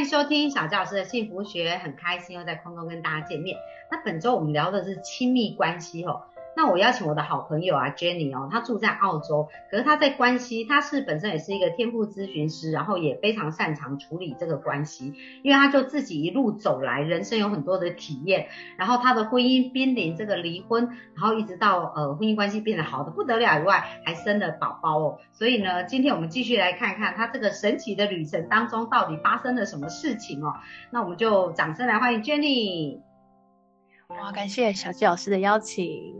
[0.00, 3.56] 迎收听小教师的幸福学，很开心又在空中跟大家见面。
[3.90, 6.22] 那本周我们聊的是亲密关系哦。
[6.60, 30.52] 那我邀请我的好朋友啊，Jenny 哦，她住在澳洲，可是她在关系，她是本身也是一个天赋咨询师，然后也非常擅长处理这个关系，因为她就自己一路走来，人生有很多的体验，然后她的婚姻濒临这个离婚，然后一直到呃婚姻关系变得好的不得了以外，还生了宝宝哦，所以呢，今天我们继续来看看她这个神奇的旅程当中到底发生了什么事情哦，
[30.90, 33.00] 那我们就掌声来欢迎 Jenny。
[34.08, 36.18] 哇，感谢小纪老师的邀请。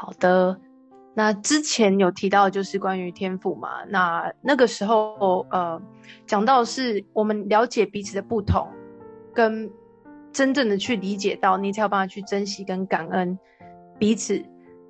[0.00, 0.58] 好的，
[1.12, 5.78] 那之前有提到就是关于天赋嘛，那那个时候呃
[6.26, 8.66] 讲到是我们了解彼此的不同，
[9.34, 9.70] 跟
[10.32, 13.38] 真正的去理解到你才有办法去珍惜跟感恩
[13.98, 14.42] 彼此，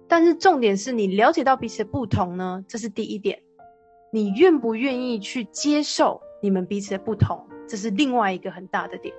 [0.06, 3.42] 但是重点是你了解到彼此的不同呢，这是第一点，
[4.12, 9.12] 你愿不愿意去接受你们彼此的不同，这是另外一个很大的点。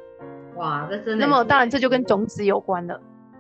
[0.56, 1.26] 哇，这真的。
[1.26, 2.98] 那么当然这就跟种子有关了。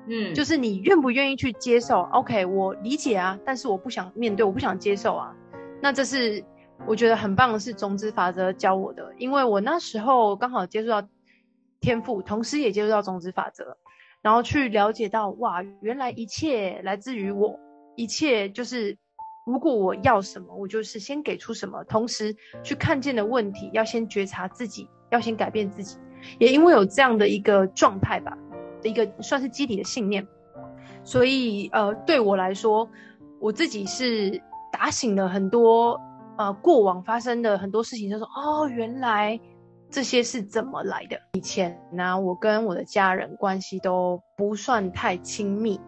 [0.07, 5.33] 嗯，就是你愿不愿意去接受？OK，我理解啊，但是我不想面对，我不想接受啊。
[5.81, 6.44] 那这是
[6.88, 11.07] 我觉得很棒的是种子法则教我的，因为我那时候刚好接触到
[11.79, 13.77] 天赋，同时也接触到种子法则，
[14.22, 17.59] 然后去了解到哇，原来一切来自于我，
[17.95, 18.97] 一切就是
[19.45, 25.97] 如果我要什么，我就是先给出什么，同时去看见的问题要先觉察自己，要先改变自己，
[26.39, 28.38] 也因为有这样的一个状态吧。
[28.81, 30.27] 的一个算是基底的信念，
[31.03, 32.89] 所以呃，对我来说，
[33.39, 35.99] 我自己是打醒了很多
[36.38, 39.39] 呃过往发生的很多事情，就说哦，原来
[39.89, 41.17] 这些是怎么来的。
[41.33, 45.79] 以前呢，我跟我的家人关系都不算太亲密，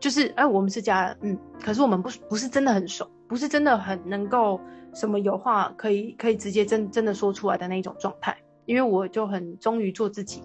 [0.00, 4.60] 就是哎，我们是家人，嗯，可是我们不不是真的很熟，不是真的很能够
[4.94, 10.42] 什么有话可以可以直接真真的说出来的那一种状态，因为我就很忠于做自己。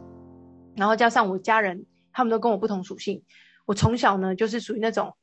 [0.79, 3.21] 然后加上我家人，他们都跟我不同属性。
[3.65, 5.13] 我从小呢，就是属于那种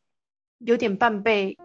[0.59, 1.57] 有点半被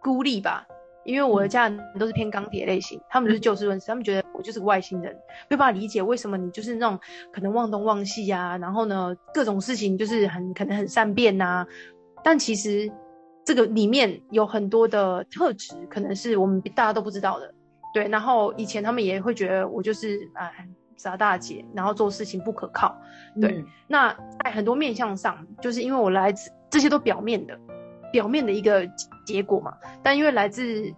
[0.00, 0.64] 孤立吧，
[1.04, 5.12] 因为我的家人都是偏钢铁类型，他们就是就事论事，他们觉得我就是个外星人，
[5.50, 6.96] 没办法理解为什么你就是那种
[7.32, 11.66] 可能忘东忘西呀，然后呢各种事情就是很可能很善变呐。
[12.22, 12.88] 但其实
[13.44, 17.52] 这个里面有很多的特质，可能是我们大家都不知道的。
[17.92, 20.68] 对，然后以前他们也会觉得我就是哎。
[21.02, 22.96] 傻大姐，然后做事情不可靠，
[23.40, 23.64] 对。
[23.88, 27.58] 那在很多面相上，就是因为我来自这些都表面的，
[28.12, 28.88] 表面的一个
[29.26, 29.76] 结果嘛。
[30.00, 30.94] 但因为来自，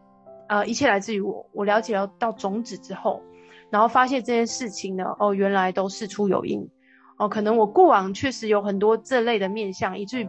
[0.47, 3.23] 呃，一切来自于我，我了解了到种子之后，
[3.71, 6.69] 然后发现这件事情呢，哦，原来都事出有因，
[7.17, 10.29] 哦，可能我过往确实有很多这类的面相，以至于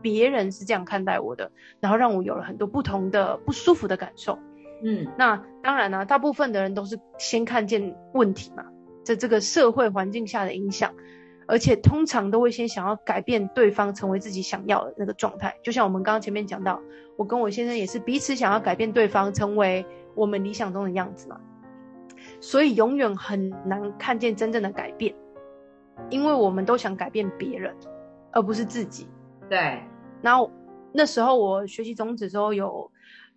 [0.00, 1.50] 别人是这样看待我的，
[1.80, 4.38] 然后让我有了很多不同的不舒服的感受。
[4.84, 8.62] 嗯，那当然呢，大部分的人都是先看见问题嘛。
[9.06, 10.92] 在这个社会环境下的影响，
[11.46, 15.56] 而且通常都会先想要改变对方成为自己想要的那个状态。
[15.62, 16.82] 就像我们刚刚前面讲到，
[17.16, 21.40] 我跟我先生也是彼此想要改变对方成为我们理想中的样子嘛。
[22.40, 25.14] 所以永远很难看见真正的改变，
[26.10, 27.76] 因为我们都想改变别人，
[28.32, 29.06] 而不是自己。
[29.48, 29.80] 对。
[30.20, 30.50] 然后
[30.92, 32.90] 那时候我学习种子时候，有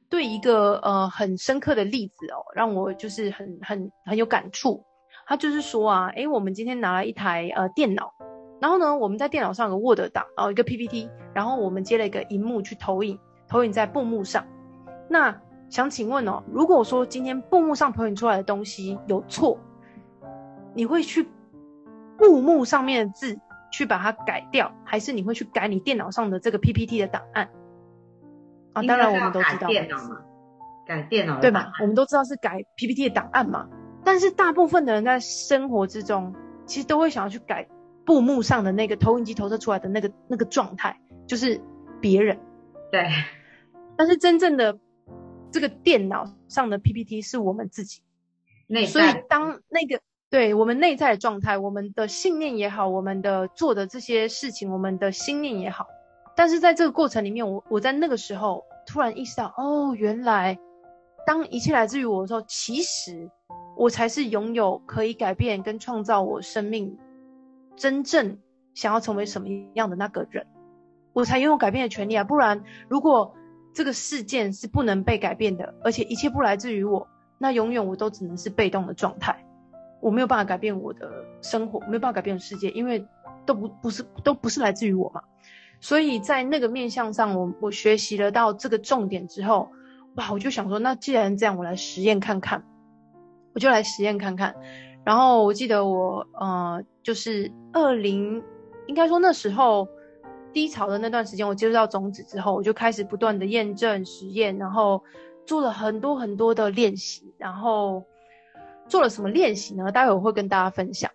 [0.09, 4.83] 对一个呃很深刻的例子哦，让我就是很很很有感触。
[5.29, 8.15] 他就是说啊，哎，我们今天拿了一台呃电脑，
[8.59, 14.43] 然后呢，我们在电脑上有个 Word 档，然后一个 PPT，然后我们接了一个荧幕去投影，投影在布幕上。
[15.07, 19.59] 那想请问哦，如果说今天布幕上投影出来的东西有错，
[20.73, 21.29] 你会去
[22.17, 23.39] 布幕上面的字
[23.71, 27.47] 去把它改掉，还是你会去改你电脑上的这个 PPT 的档案？
[28.73, 30.21] 啊，当然我们都知道，电脑嘛，
[30.87, 31.71] 改电脑对吧？
[31.81, 33.69] 我们都知道是改 PPT 的档案嘛。
[34.09, 36.33] 但是大部分的人在生活之中，
[36.65, 37.67] 其实都会想要去改
[38.03, 41.61] 布幕上的那个投影机投射出来的那个那个状态，就是
[42.01, 42.39] 别人。
[42.91, 43.07] 对。
[43.95, 44.79] 但是真正的
[45.51, 48.01] 这个电脑上的 PPT 是我们自己。
[48.65, 48.87] 内。
[48.87, 50.01] 所以当那个
[50.31, 55.85] 对我们内在的状态，我们的信念也好，我们的做的这些事情，我们的心念也好，
[56.35, 60.57] 但是在这个过程里面，我我在那个时候突然意识到，哦，原来
[61.27, 63.29] 当一切来自于我的时候，其实。
[63.79, 66.97] 我才是拥有可以改变跟创造我生命
[67.77, 68.37] 真正
[68.73, 70.45] 想要成为什么样的那个人，
[71.13, 72.25] 我才拥有改变的权利啊！
[72.25, 73.33] 不然，如果
[73.73, 79.45] 这个事件是不能被改变的，而且一切不来自于我，那永远我都只能是被动的状态，
[80.01, 81.09] 我没有办法改变我的
[81.41, 83.07] 生活，没有办法改变世界，因为
[83.45, 85.21] 都不不是都不是来自于我嘛。
[85.79, 89.69] 所以在那个面向上，我我学习了到这个重点之后，
[90.15, 92.65] 哇，我就想说，那既然这样，我来实验看看。
[93.53, 94.55] 我就来实验看看。
[95.05, 98.43] 然后我记得我呃，就是二零，
[98.87, 99.87] 应该说那时候
[100.53, 105.03] 低潮的那段时间，我接触到种子之后，我就开始不断的验证实验，然后
[105.45, 107.33] 做了很多很多的练习。
[107.37, 108.03] 然后
[108.87, 109.91] 做了什么练习呢？
[109.91, 111.09] 待会我会跟大家分享。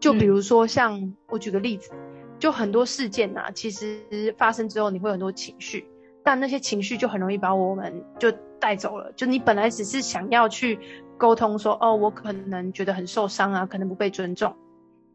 [0.00, 1.92] 就比如说，像我举个例子，
[2.38, 5.86] 就很多事件呐，其实发生之后，你会有很多情绪，
[6.24, 9.12] 但那些情绪就很容易把我们就带走了。
[9.12, 10.78] 就你本来只是想要去。
[11.18, 14.56] 沟通说哦，我可能觉得很受伤啊，可能不被尊重，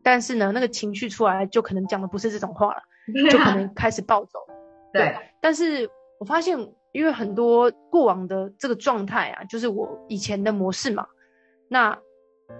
[0.01, 2.81] 但是呢，那个情绪出来就可能讲的不是这种话了，
[3.29, 4.39] 就可能开始暴走。
[4.93, 6.57] 对，但是我发现，
[6.93, 11.05] 因为很多过往的这个状态啊，就是我以前的模式嘛。
[11.67, 11.99] 那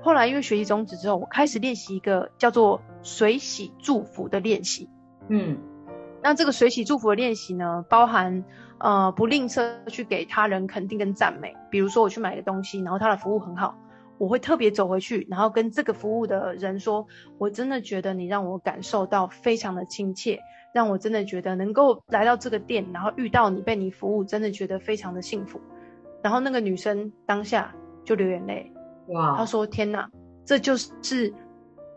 [0.01, 4.89] 后来因为学习宗旨之后，我开始练习一个叫做水洗祝福的练习。
[5.29, 5.57] 嗯，
[6.21, 8.43] 那这个水洗祝福的练习呢，包含。
[8.79, 11.51] 呃，不吝啬去给他人肯定跟赞美。
[11.71, 13.75] 比如说，我去买个东西，然后他的服务很好，
[14.19, 17.03] 我会特别走回去，然后跟这个服务的人说
[17.39, 20.39] ：“我真的觉得你让我感受到非常的亲切，
[20.75, 25.59] 让我真的觉得能够来到这个店，然后遇到你，被你服务，真的觉得非常的幸福。”
[26.21, 27.73] 然后那个女生当下
[28.05, 28.71] 就流眼泪，
[29.07, 29.37] 哇！
[29.37, 30.07] 她说：“天哪，
[30.45, 31.33] 这就是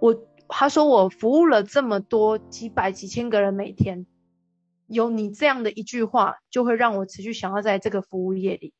[0.00, 0.16] 我。”
[0.50, 4.06] 她说：“我服务了这么多几百几千个人每天。”
[4.86, 8.72] 有你这样的一句话，就会让我持续想要在这个服务业里。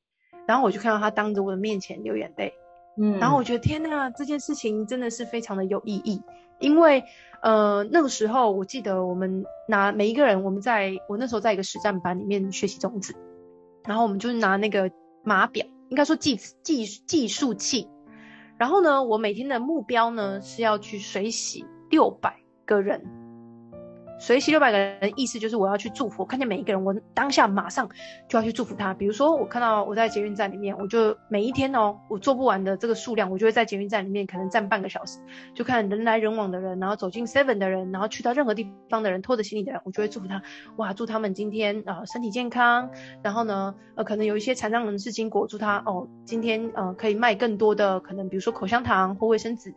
[0.45, 2.53] 然后我就看到他当着我的面前流眼泪，
[2.97, 6.21] 嗯，然后我觉得天呐，这件事情真的是非常的有意义。
[6.59, 7.05] 因为
[7.43, 13.15] 呃那个时候我记得我们拿每一个人，我们在我那时候在一个实战班里面学习种子，
[13.85, 14.91] 然后我们就是拿那个
[15.23, 16.35] 码表，应该说计
[16.65, 17.89] 计计数器，
[18.61, 22.37] 然后呢，我每天的目标呢是要去水洗六百
[22.67, 23.03] 个人。
[24.21, 27.89] 随喜六百个人的，意思就是我要去祝福，看见每一个人，我当下马上
[28.29, 28.93] 就要去祝福他。
[28.93, 35.19] 比如说，我看到我在捷运站里面，我就每一天哦，我做不完的这个数量，我就会在捷运站里面可能站半个小时，
[35.55, 40.43] 就看人来人往的人，然后走进 Seven 的人，然后去到任何地方的人，拖着行李的人，我就会祝福他。
[40.77, 42.91] 哇，祝他们今天啊身体健康。
[43.23, 49.75] 然后呢，呃，可能有一些残障人士经过，祝他哦今天呃可以卖更多的可能，比如说口香糖或卫生纸。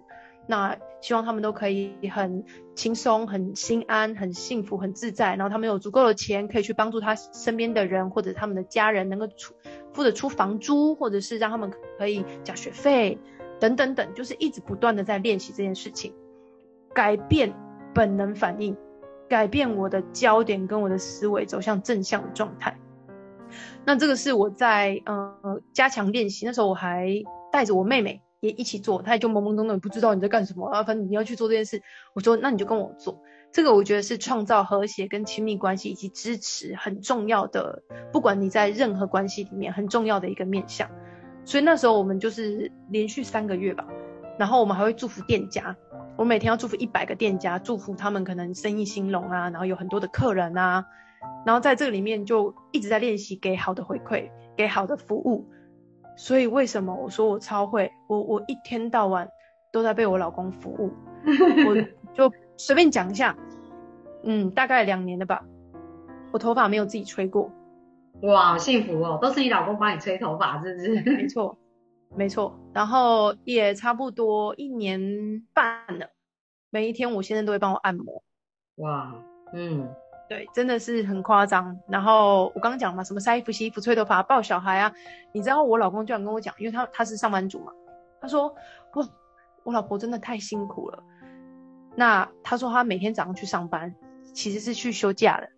[0.47, 2.43] 那希望他们都可以很
[2.75, 9.53] 轻松、很心安、很幸福、很自在，然后他们有足够的钱可以去帮助他身边的人或者他们的家人，能够出
[9.93, 13.17] 付得出房租，或者是让他们可以缴学费
[13.59, 16.13] 等等等，就是一直不断的在练习这件事情，
[16.93, 17.53] 改变
[17.93, 18.75] 本能反应，
[19.29, 22.77] 改变我的焦点跟我的思维走向正向的状态。
[23.85, 27.07] 那这个是我在呃加强练习，那时候我还
[27.51, 28.22] 带着我妹妹。
[28.43, 30.83] 也一起做，他也就懵懵懂懂，不知道你在干什么啊。
[30.83, 31.81] 反正你要去做这件事，
[32.13, 33.21] 我说那你就跟我做。
[33.53, 40.89] 这个我觉得是创造和谐跟亲密关系以及支持很重要的，不管你在任何关系里面很重要的一个面向。
[41.45, 43.87] 所以那时候我们就是连续三个月吧，
[44.37, 45.77] 然后我们还会祝福店家，
[46.17, 50.85] 我每天要祝福一百个店家，祝福他们可能生意兴隆啊，然后有很多的客人啊，
[51.45, 55.47] 然后在这个里面就一直在练习给好的回馈，给好的服务。
[56.15, 57.91] 所以为什么我说我超会？
[58.07, 59.27] 我我一天到晚
[59.71, 60.91] 都在被我老公服务。
[61.67, 61.75] 我
[62.13, 63.35] 就随便讲一下，
[64.23, 65.43] 嗯，大概两年了吧。
[66.31, 67.51] 我头发没有自己吹过。
[68.21, 69.19] 哇，好幸福哦！
[69.21, 71.01] 都是你老公帮你吹头发，是不是？
[71.15, 71.57] 没错，
[72.15, 72.57] 没错。
[72.73, 76.07] 然后也差不多一年半了，
[76.69, 78.23] 每一天我先生都会帮我按摩。
[78.75, 79.13] 哇，
[79.53, 79.89] 嗯。
[80.29, 81.77] 对，真的是很夸张。
[81.87, 84.91] 然后我刚刚讲嘛，什么晒衣服、洗衣服、吹头发、抱小孩啊，
[85.31, 87.71] 你知道我老公居然跟我讲，因为他他是上班族嘛，
[88.21, 88.47] 他说
[88.93, 89.07] 哇，
[89.63, 91.03] 我老婆真的太辛苦了。
[91.95, 93.93] 那他说他每天早上去上班，
[94.33, 95.49] 其实是去休假的。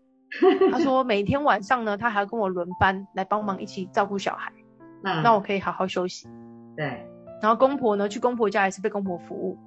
[0.72, 4.51] 他说 每天晚上呢，他还要跟我轮班来帮忙一起照顾小孩，
[5.24, 6.27] 那我可以好好休息。
[6.75, 7.07] 对，
[7.41, 9.57] 然后公婆呢，去公婆家也是被公婆服务。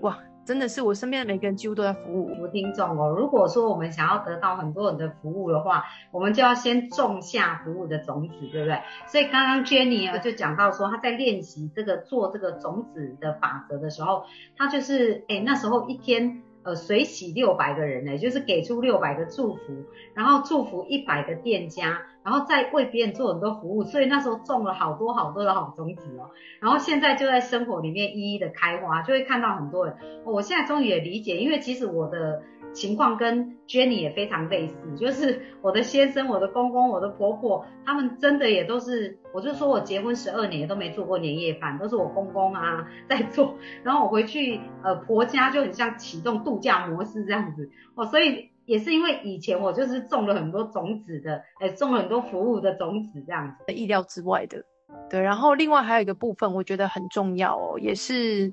[0.00, 0.18] 哇。
[0.44, 3.08] 真的是我身边的每个人几乎都在服务我听众哦。
[3.10, 8.80] 如果说我们想要得到很多人的服务的话，我们就要先种下服务的种子，对不对？
[9.06, 14.24] 所以刚刚 Jenny 啊就讲到说，她在练习这个做这个种子的法则的时候，
[14.56, 16.42] 她就是哎那时候一天。
[16.64, 19.84] 呃，随喜六百个人呢，就是给出六百个祝福，
[20.14, 26.30] 然后祝福一百个店家，然后再为别人做很多服务，所以那时候种了好多好多的好种子哦。
[26.60, 29.96] 然后现在就在生活里面一一的开花，就会看到很多人。
[30.24, 32.42] 我现在终于也理解，因为其实我的。
[32.72, 54.62] 情况跟 Jenny 也非常类似，就是我的先生、我的公公、我的婆婆，他们真的也都是，我就说我结婚十二年都没做过年夜饭，都是我公公啊在做，然后我回去呃婆家就很像启动度假模式这样子，哦，所以也是因为以前我就是种了很多种子的，哎，种了很多服务的种子这样子，意料之外的。
[55.08, 58.52] 对，然后另外还有一个部分，我觉得很重要哦，也是，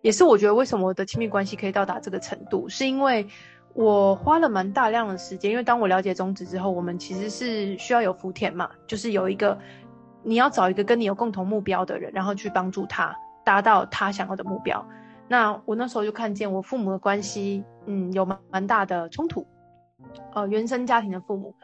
[0.00, 3.26] 也是我觉得为什么我的亲密关系可以到达这个程度，是因为
[3.74, 9.58] 我花了蛮大量的时间，因为当我了解种子之后，我们其实是需要有福田嘛，就是有一个
[10.22, 14.86] 你要找一个跟你有共同目标的人，然后去帮助他达到他想要的目标。
[15.32, 19.46] 那我那时候就看见我父母的关系，嗯，有蛮蛮大的冲突，
[20.34, 21.54] 呃，原生家庭的父母。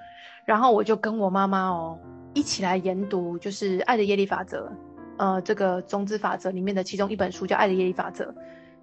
[0.46, 1.98] 然后我就跟我妈妈哦
[2.32, 4.66] 一起来研读，就是《爱的业力法则》，
[5.18, 8.24] 呃，这个种子法则里面的其中一本书叫《爱的业力法则》。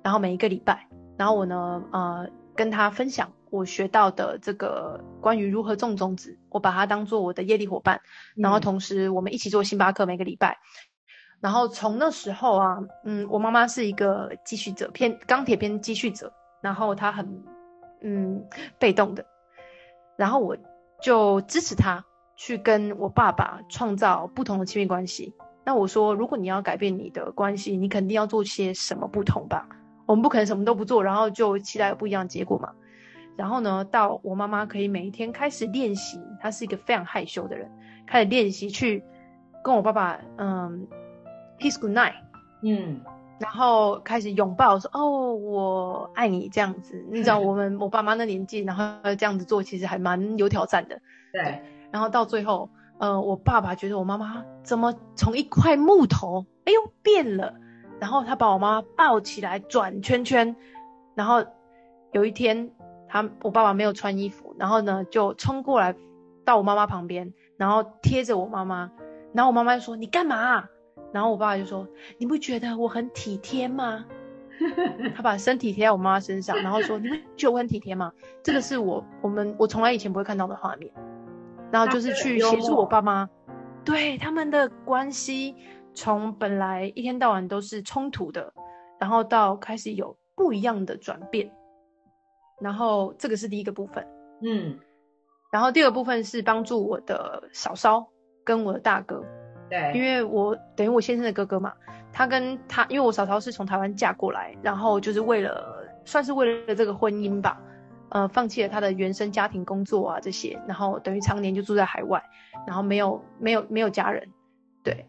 [0.03, 0.87] 然后每一个礼拜，
[1.17, 7.99] 然后我呢，呃，跟他分享我学到的这个关于如何种种子，我把它当做我的业力伙伴。
[8.35, 10.59] 然后同时我们一起做星巴克每个礼拜。
[11.45, 17.43] 然后从那时候啊，嗯，我妈妈是一个继续者，偏钢铁偏继续者，然后她很
[18.01, 18.43] 嗯
[18.79, 19.23] 被动的，
[20.17, 20.57] 然后我。
[21.01, 22.03] 就支持他
[22.37, 25.35] 去跟我爸爸创造不同的亲密关系。
[25.65, 29.67] 那我说，如果你要改变你的关系，你肯定要做些什么不同吧？
[30.07, 32.71] 我们不可能什么都不做，然后就期待不一样的结果嘛。
[33.35, 37.69] 然后呢，到我妈妈可以每一天开始练习，她是一个非常害羞的人，
[38.07, 39.03] 开始练习去
[39.61, 40.87] 跟我爸爸，嗯
[41.59, 42.13] ，kiss good night，
[42.61, 42.99] 嗯。
[43.37, 48.85] 然后开始拥抱，说：“哦，我爱你。”这样子，你知道 我们我爸妈那年纪，然后
[49.15, 50.97] 这样子做，其实还蛮有挑战的。
[51.33, 51.61] 对。
[51.91, 57.53] 然后到最后，呃，我爸爸觉得我妈妈怎么从一块木头，哎呦变了。
[57.99, 60.55] 然后他把我妈妈抱起来转圈圈。
[61.13, 61.43] 然后
[62.13, 62.71] 有一天，
[63.09, 65.93] 他我爸爸没有穿衣服，然后呢就冲过来
[66.45, 68.89] 到我妈妈旁边，然后贴着我妈妈。
[69.33, 70.69] 然后我妈妈就说：“你干嘛？”
[71.15, 71.87] 然后我爸爸就说
[72.19, 74.05] ：“你不觉得我很体贴吗？”
[75.15, 78.11] 他把身体贴在我妈妈身上，然后说：“你不觉得我很体贴吗？”
[78.43, 80.91] 这个是我我们我从来以前不会看到的画面。
[81.71, 83.29] 然后就是去协助我爸妈，
[83.85, 85.55] 对他们的关系
[85.93, 88.53] 从本来一天到晚都是冲突的，
[88.99, 91.49] 然后到开始有不一样的转变。
[92.59, 94.05] 然后这个是第一个部分，
[94.41, 94.77] 嗯。
[95.49, 98.05] 然后第二个部分是帮助我的嫂嫂
[98.43, 99.23] 跟我的大哥。
[99.69, 101.73] 对，因为我等于我先生的哥哥嘛，
[102.13, 107.59] 他跟他，因为我嫂嫂是从台湾嫁过来，然后就是为了算是为了这个婚姻吧，
[108.09, 112.23] 呃，放弃了他的原生家庭工作啊这些，然后等于常年就住在海外，
[112.67, 114.29] 然后没有没有没有家人，
[114.83, 115.07] 对，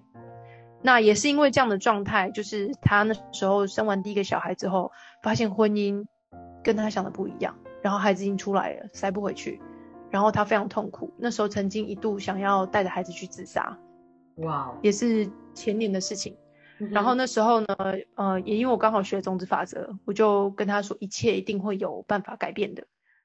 [0.80, 4.90] 那也是因为这样的状态，就是他那时候生完第一个小孩之后，
[5.22, 6.06] 发现婚姻
[6.64, 9.60] 跟他想的不一样，然后孩子已经出来了，塞不回去，
[10.10, 13.76] 然后他非常痛苦，那时候曾经一度想要带着孩子去自杀。
[14.36, 16.36] 哇，也是前年的事情。
[16.90, 17.66] 然后那时候呢，
[18.16, 22.84] 呃，也因为我刚好学种子法则，我就跟他说，一切一定会有办法改变的。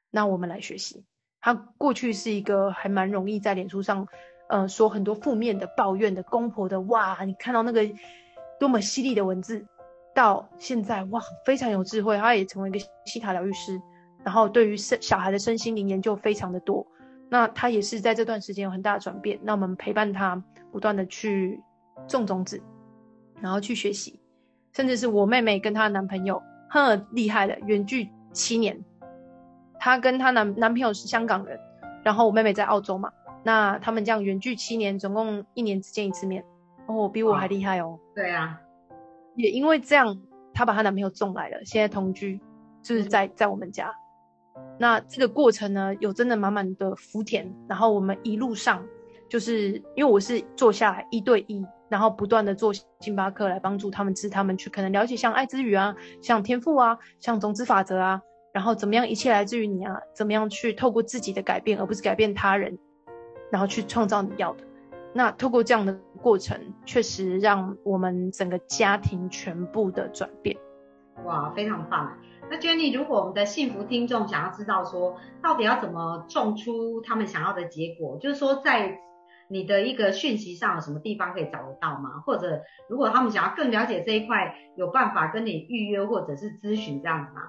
[0.10, 1.04] 那我们来学习。
[1.42, 4.08] 他过去是一个还蛮容易在脸书上，
[4.48, 6.80] 呃，说很多负面的、抱怨的、公婆的。
[6.82, 7.82] 哇，你看到那个
[8.60, 9.66] 多么犀利的文字，
[10.16, 12.16] 到现在哇，非常有智慧。
[12.18, 13.82] 他也成为一个西塔疗愈师，
[14.24, 16.88] 然后对于身小孩的身心灵研究非常的多。
[17.30, 19.40] 那他也是在这段时间有很大的转变。
[19.44, 20.42] 那我们陪伴他，
[20.72, 21.62] 不断的去
[22.08, 22.62] 种种子，
[23.42, 24.20] 然后去学习，
[24.74, 28.84] 甚至是我妹妹跟她男朋友，很厉害的，远距七年。
[29.80, 31.60] 她跟她男男朋友是香港人，
[32.04, 33.12] 然后我妹妹在澳洲嘛。
[33.44, 36.46] 那他们这样远距七年，总共一年只见一次面。
[36.86, 38.00] 哦，比我还厉害哦。
[38.14, 38.62] 对啊，
[39.36, 40.16] 也因为这样，
[40.54, 42.40] 她把她男朋友送来了，现在同居，
[42.84, 43.92] 就是在在我们家。
[44.78, 48.86] 那这个过程呢，有真的满满的福田，然后我们一路上，
[49.32, 58.22] 就是因为我是坐下来一对一，然后不断的做星巴克来帮助他们，知他们去可能了解像爱之语啊，像天赋啊，像种子法则啊，
[58.52, 62.78] 然后怎么样一切来自于你啊，怎么样去透过自己的改变，而不是改变他人，
[63.50, 64.66] 然后去创造你要的。
[65.14, 70.58] 那透过这样的过程，确实让我们整个家庭全部的转变。
[71.24, 72.18] 哇，非常棒。
[72.50, 79.00] 那 Jenny，如果我们的幸福听众想要知道说，到底要怎么种出他们想要的结果，就是说在
[79.52, 82.22] 你的一个讯息上有什么地方可以找得到吗？
[82.26, 87.42] 或者如果他们想要更了解这一块，有办法跟你预约或者是咨询这样子吗？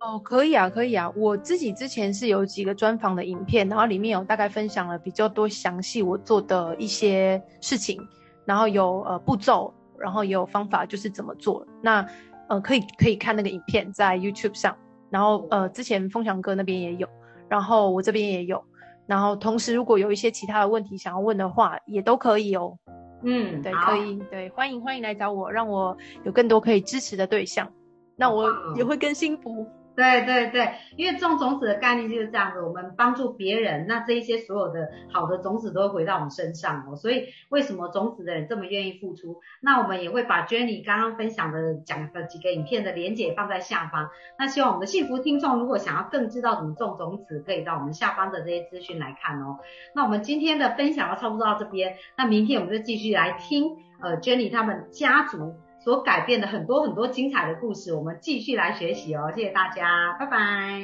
[0.00, 1.10] 哦，可以啊，可以啊。
[1.16, 8.06] 我自己之前是有几个专访的影片，然后里面有大概分享了比较多详细我做的一些事情，
[8.44, 11.66] 然后有呃步骤，然后也有方法，就是怎么做。
[11.82, 12.06] 那
[12.48, 14.76] 呃，可以可以看那个影片在 YouTube 上，
[15.08, 17.08] 然后呃，之前风翔哥那边也有，
[17.48, 18.62] 然后我这边也有，
[19.06, 22.76] 然后同时如果有一些其他的问题想要问的话，也都可以哦。
[23.22, 27.72] 嗯，对，可以，对，欢迎欢迎来找我，让我有更多可以支持的对象，
[28.16, 29.66] 那我也会更幸福。
[29.96, 36.94] 对对对，因为种种子的概念就是这样子，我们帮助别人，那这一些所有的好的种子都会回到我们身上哦。
[36.94, 39.40] 所以为什么种子的人这么愿意付出？
[39.60, 44.10] 那我们也会把 Jenny 刚刚分享的讲的几个影片的连结放在下方。
[44.38, 49.58] 那希望我们的幸福听众如果想要更知道怎么种种子，可以到我们下方的这些资讯来看哦。
[49.94, 55.54] 那我们今天的分享就差不多到这边，那明天我们就继续来听呃 Jenny 他们家族。
[55.86, 59.30] 所改变的很多很多精彩的故事，我们继续来学习哦。
[59.32, 60.80] 谢谢大家，拜拜，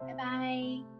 [0.00, 0.99] 拜拜。